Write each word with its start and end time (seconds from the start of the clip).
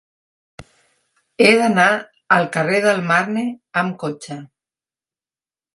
He 1.43 1.49
d'anar 1.59 1.85
al 2.39 2.49
carrer 2.57 2.81
del 2.89 3.05
Marne 3.13 3.47
amb 3.85 3.99
cotxe. 4.07 4.41